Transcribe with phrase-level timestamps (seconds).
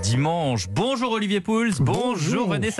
[0.00, 0.66] dimanche.
[0.70, 2.48] Bonjour Olivier Pouls, bonjour, Bonjour.
[2.48, 2.70] René.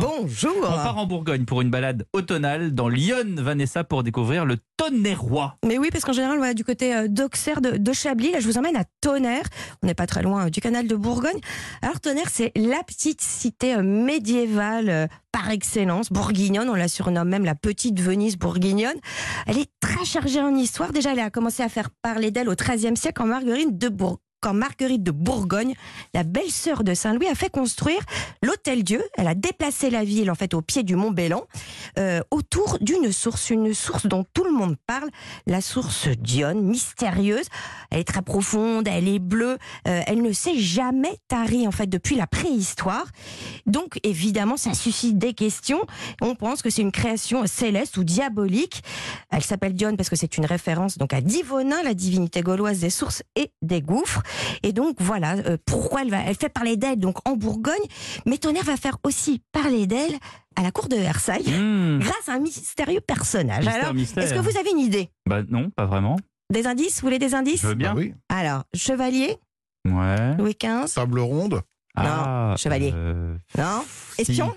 [0.00, 0.56] Bonjour.
[0.58, 5.56] On part en Bourgogne pour une balade automnale dans Lyon, Vanessa, pour découvrir le Tonnerrois.
[5.66, 8.46] Mais oui, parce qu'en général, voilà, du côté euh, d'Auxerre, de, de Chablis, là, je
[8.46, 9.44] vous emmène à Tonnerre.
[9.82, 11.40] On n'est pas très loin euh, du canal de Bourgogne.
[11.82, 16.68] Alors, Tonnerre, c'est la petite cité euh, médiévale par excellence, bourguignonne.
[16.68, 18.96] On la surnomme même la petite Venise bourguignonne.
[19.46, 20.92] Elle est très chargée en histoire.
[20.92, 24.18] Déjà, elle a commencé à faire parler d'elle au XIIIe siècle quand Marguerite de Bourgogne
[24.40, 25.74] quand Marguerite de Bourgogne,
[26.14, 28.00] la belle-sœur de Saint-Louis, a fait construire
[28.42, 29.02] l'Hôtel Dieu.
[29.16, 31.44] Elle a déplacé la ville en fait au pied du Mont Bélan,
[31.98, 35.08] euh, autour d'une source, une source dont tout le monde parle,
[35.46, 37.46] la source d'Ione, mystérieuse.
[37.90, 41.86] Elle est très profonde, elle est bleue, euh, elle ne s'est jamais tarie en fait
[41.86, 43.06] depuis la préhistoire.
[43.66, 45.80] Donc évidemment, ça suscite des questions.
[46.20, 48.82] On pense que c'est une création céleste ou diabolique.
[49.30, 52.90] Elle s'appelle Dione parce que c'est une référence donc à Divonin, la divinité gauloise des
[52.90, 54.22] sources et des gouffres.
[54.62, 57.74] Et donc voilà euh, pourquoi elle va, elle fait parler d'elle donc en Bourgogne,
[58.26, 60.14] mais Tonnerre va faire aussi parler d'elle
[60.56, 63.64] à la cour de Versailles Hmm, grâce à un mystérieux personnage.
[63.64, 64.24] Mystère, Alors, mystère.
[64.24, 65.08] est-ce que vous avez une idée?
[65.26, 66.16] Bah non, pas vraiment.
[66.52, 67.00] Des indices?
[67.00, 67.62] Vous voulez des indices?
[67.62, 67.94] Je veux bien.
[67.94, 68.14] Bah oui.
[68.28, 69.36] Alors, chevalier,
[69.88, 70.36] Ouais.
[70.36, 71.62] Louis XV, Table ronde.
[71.96, 72.92] Ah, chevalier.
[72.94, 73.82] euh, non
[74.16, 74.22] si.
[74.22, 74.54] Espion?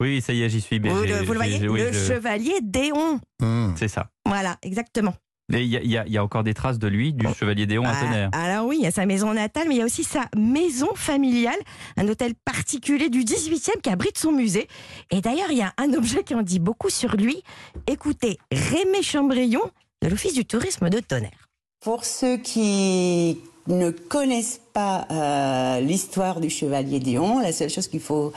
[0.00, 0.78] Oui, ça y est, j'y suis.
[0.78, 1.58] vous, j'ai- le, vous le voyez?
[1.58, 3.20] j'ai- oui, Le je- chevalier Déon.
[3.40, 3.74] Hmm.
[3.76, 4.08] C'est ça.
[4.26, 5.14] Voilà, exactement.
[5.52, 7.26] Il y, a- il y a- il y a encore des traces de lui, du
[7.34, 8.30] chevalier Déon à Ah, Tonnerre.
[8.32, 10.88] alors oui, il y a sa maison natale, mais il y a aussi sa maison
[10.94, 11.58] familiale,
[11.96, 14.68] un hôtel particulier du 18e qui abrite son musée.
[15.10, 17.42] Et d'ailleurs, il y a un objet qui en dit beaucoup sur lui.
[17.86, 19.60] Écoutez, Rémé Chambrion
[20.02, 21.48] de l'Office du tourisme de Tonnerre.
[21.80, 23.38] Pour ceux qui
[23.70, 28.32] ne connaissent pas euh, l'histoire du chevalier Déon, la seule chose qu'il faut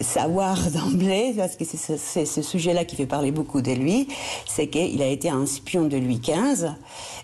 [0.00, 4.08] savoir d'emblée, parce que c'est ce, sujet-là qui fait parler beaucoup de lui,
[4.46, 6.70] c'est qu'il a été un espion de Louis XV,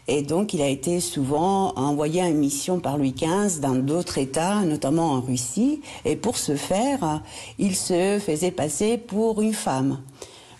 [0.08, 4.60] et donc il a été souvent envoyé en mission par Louis XV dans d'autres États,
[4.62, 7.22] notamment en Russie, et pour ce faire,
[7.58, 9.98] il se faisait passer pour une femme.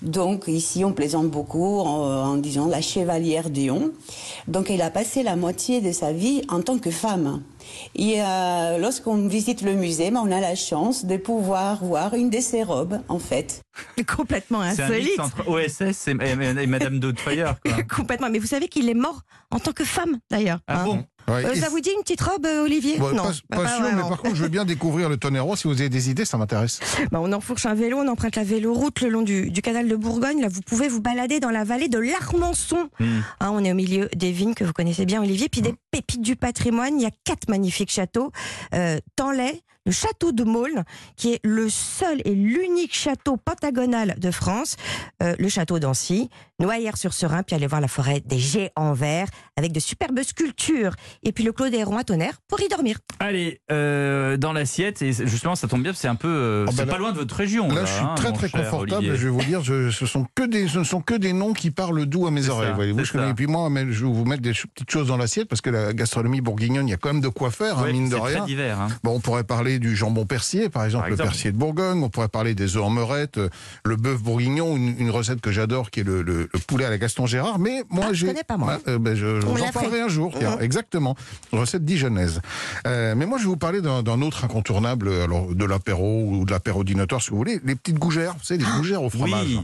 [0.03, 3.92] Donc ici, on plaisante beaucoup en, en disant la chevalière Déon.
[4.48, 7.42] Donc elle a passé la moitié de sa vie en tant que femme.
[7.95, 12.29] Et euh, lorsqu'on visite le musée, ben, on a la chance de pouvoir voir une
[12.30, 13.61] de ses robes, en fait.
[14.17, 15.20] Complètement C'est un mix insolite.
[15.20, 17.57] entre OSS et, et- et Madame Doubtfire.
[17.64, 17.83] Quoi.
[17.97, 18.29] Complètement.
[18.30, 19.20] Mais vous savez qu'il est mort
[19.53, 20.58] en tant que femme, d'ailleurs.
[20.67, 20.85] Ah hein.
[20.86, 21.05] bon?
[21.30, 21.45] Ouais.
[21.45, 23.68] Euh, ça vous dit une petite robe, euh, Olivier Bon, Non, pas, bah, pas pas
[23.68, 25.46] sûr, mais par contre, je veux bien découvrir le tonnerre.
[25.57, 26.80] Si vous avez des idées, ça m'intéresse.
[27.11, 29.96] Bah, on enfourche un vélo, on emprunte la véloroute le long du, du canal de
[29.96, 30.41] Bourgogne.
[30.41, 32.89] Là, vous pouvez vous balader dans la vallée de l'Armançon.
[33.01, 33.20] Hmm.
[33.41, 35.48] Hein, on est au milieu des vignes que vous connaissez bien, Olivier.
[35.48, 36.98] Puis des pépites du patrimoine.
[36.98, 38.30] Il y a quatre magnifiques châteaux.
[38.74, 40.85] Euh, Tanlay, le château de Maulne,
[41.17, 44.77] qui est le seul et l'unique château pentagonal de France.
[45.23, 49.80] Euh, le château d'Ancy, Noyères-sur-Serein, puis aller voir la forêt des géants verts avec de
[49.80, 50.92] superbes sculptures.
[51.23, 52.98] Et puis le Clos des Ronds à Tonnerre pour y dormir.
[53.18, 56.29] Allez, euh, dans l'assiette, et justement, ça tombe bien, c'est un peu.
[56.29, 57.68] euh, bah c'est là- pas loin de votre région.
[57.68, 58.92] Là, je suis hein, très très confortable.
[58.95, 59.17] Olivier.
[59.17, 61.52] Je vais vous dire, je- ce, sont que des, ce ne sont que des noms
[61.55, 62.74] qui parlent doux à mes C'est oreilles.
[62.74, 63.29] voyez-vous, c'est ça.
[63.30, 65.92] Et puis moi, je vais vous mettre des petites choses dans l'assiette parce que la
[65.92, 68.20] gastronomie bourguignonne, il y a quand même de quoi faire, hein, Ouais, mine de c'est
[68.23, 68.39] rien.
[68.39, 68.80] très divers.
[68.80, 68.89] hein.
[69.02, 72.03] Bon, on pourrait parler du jambon persier, par exemple, Par le persier de Bourgogne.
[72.03, 73.48] On pourrait parler des œufs en meurette, euh,
[73.85, 76.91] le bœuf bourguignon, une, une recette que j'adore, qui est le, le- le poulet à
[76.91, 77.58] la Gaston Gérard.
[77.58, 78.27] Mais moi, Ah, je j'ai.
[78.29, 78.79] connais pas, moi.
[78.86, 80.35] Ah, euh, ben, je On en parlerai un jour.
[80.39, 80.63] tiens, Mhm.
[80.63, 81.14] Exactement.
[81.53, 82.41] Recette dijonnaise.
[82.86, 86.51] Euh, mais moi, je vais vous parler d'un autre incontournable, alors de l'apéro ou de
[86.51, 87.61] l'apéro dînatoire, si vous voulez.
[87.64, 89.47] Les petites gougères, vous savez, les gougères au fromage.
[89.47, 89.61] Oui,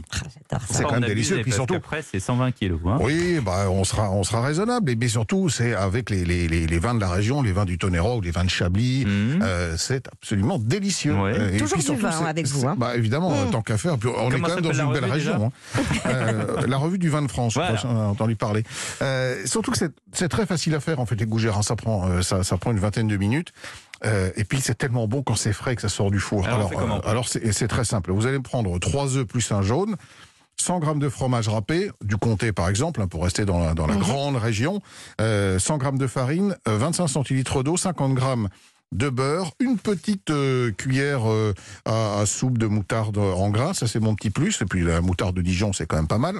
[0.51, 0.57] Ah.
[0.69, 2.79] C'est quand même délicieux, puis surtout- qu'après, c'est 120 kilos.
[2.85, 2.97] Hein.
[3.01, 4.89] Oui, bah, on sera, on sera raisonnable.
[4.91, 7.65] Et bien surtout, c'est avec les, les, les, les vins de la région, les vins
[7.65, 9.05] du Tonnerre ou les vins de Chablis.
[9.05, 9.39] Mhm.
[9.41, 11.13] Euh, c'est absolument délicieux.
[11.15, 11.33] Ouais.
[11.37, 12.75] Euh, et Toujours puis du surtout, vin, c'est- avec vous, hein.
[12.77, 13.51] Bah, évidemment, Mm.
[13.51, 13.97] tant qu'à faire.
[13.97, 15.51] Puis on est quand même dans une belle région.
[15.75, 15.81] hein.
[16.05, 17.75] Euh, la revue du vin de France, je Voilà.
[17.77, 18.63] crois, j'en ai entendu parler.
[19.01, 21.57] Euh, surtout que c'est- très facile à faire, en fait, les gougères.
[21.57, 21.63] hein.
[21.63, 23.51] Ça, prend, euh, ça, ça prend une vingtaine de minutes.
[24.05, 26.45] Euh, et puis c'est tellement bon quand c'est frais que ça sort du four.
[26.47, 28.11] Alors, on euh, c'est très simple.
[28.11, 29.95] Vous allez prendre trois œufs plus un jaune.
[30.59, 33.85] 100 grammes de fromage râpé, du comté par exemple, hein, pour rester dans la, dans
[33.85, 33.99] la Mhm.
[33.99, 34.81] grande région,
[35.21, 38.49] euh, 100 grammes de farine, euh, 25 centilitres d'eau, 50 grammes
[38.93, 41.53] de beurre, une petite euh, cuillère euh,
[41.85, 45.01] à, à soupe de moutarde en grains, ça c'est mon petit plus, et puis la
[45.01, 46.39] moutarde de Dijon c'est quand même pas mal.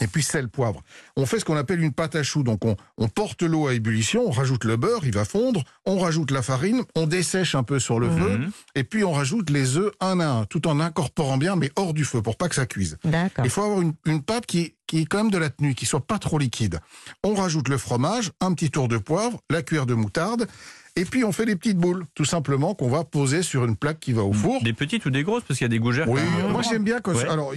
[0.00, 0.82] Et puis sel, poivre.
[1.16, 2.42] On fait ce qu'on appelle une pâte à choux.
[2.42, 5.98] Donc on, on porte l'eau à ébullition, on rajoute le beurre, il va fondre, on
[5.98, 8.50] rajoute la farine, on dessèche un peu sur le feu, Mhm.
[8.74, 11.92] et puis on rajoute les œufs un à un, tout en incorporant bien, mais hors
[11.92, 12.96] du feu, pour pas que ça cuise.
[13.44, 15.84] Il faut avoir une, une pâte qui, qui est quand même de la tenue, qui
[15.84, 16.80] soit pas trop liquide.
[17.22, 20.48] On rajoute le fromage, un petit tour de poivre, la cuillère de moutarde,
[20.94, 23.98] Et puis on fait des petites boules, tout simplement, qu'on va poser sur une plaque
[23.98, 24.62] qui va au four.
[24.62, 26.06] Des petites ou des grosses Parce qu'il y a des gougères.
[26.08, 27.26] Oui, moi j'aime bien quand Ouais.
[27.28, 27.52] alors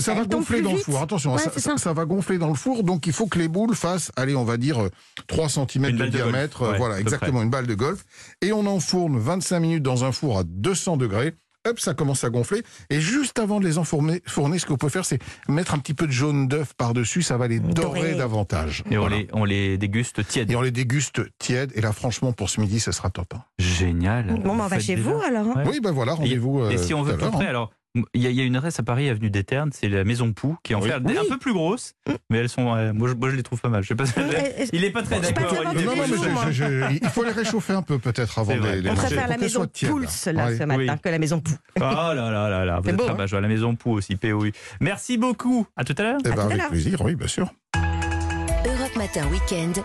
[0.00, 1.00] ça va gonfler dans le four.
[1.00, 1.76] Attention, Ouais, ça, ça- ça.
[1.76, 4.44] ça va gonfler dans le four, donc il faut que les boules fassent, allez, on
[4.44, 4.88] va dire euh,
[5.28, 8.04] 3 cm Une de diamètre, Ouais, euh, voilà, exactement une balle de golf,
[8.42, 11.34] et on enfourne 25 minutes dans un four à 200 degrés.
[11.68, 12.62] Hop, ça commence à gonfler.
[12.88, 15.92] Et juste avant de les enfourner, fourner, ce qu'on peut faire, c'est mettre un petit
[15.92, 17.20] peu de jaune d'œuf par-dessus.
[17.20, 18.14] Ça va les dorer Dorer.
[18.14, 18.82] davantage.
[18.90, 20.50] Et on, les, on les déguste tièdes.
[20.50, 21.72] Et on les déguste tièdes.
[21.74, 23.34] Et là, franchement, pour ce midi, ce sera top.
[23.34, 23.42] hein.
[23.58, 24.26] Génial.
[24.42, 25.10] Bon, bah, on va chez déjà.
[25.10, 25.46] vous alors.
[25.48, 25.64] hein.
[25.66, 26.60] Oui, ben voilà, rendez-vous.
[26.70, 27.50] Et euh, si on tout veut l'heure, près, hein.
[27.50, 27.70] alors
[28.14, 30.04] il y, a- il y a une adresse à Paris, avenue des Ternes, c'est la
[30.04, 30.88] Maison Pou, qui est en Oui.
[30.88, 31.94] fait un peu plus grosse,
[32.30, 33.82] mais elles sont, euh, moi, je, moi je les trouve pas mal.
[33.82, 34.04] Je sais pas.
[34.04, 35.50] Et- Il est pas très d'accord.
[36.50, 39.66] je- il faut les réchauffer un peu peut-être avant les, les On préfère la maison.
[39.66, 41.52] Pulse là ce matin que la maison Pou.
[41.76, 43.16] Oh là là là là, vous êtes beau, très hein.
[43.16, 44.50] bas, je vois la Maison Pou aussi, POU.
[44.80, 45.66] Merci beaucoup.
[45.76, 46.18] À tout à l'heure.
[46.24, 47.52] Eh ben, avec plaisir, oui, bien sûr.
[48.66, 49.76] Europe Matin Weekend.